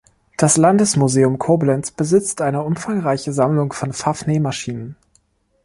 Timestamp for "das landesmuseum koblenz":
0.35-1.91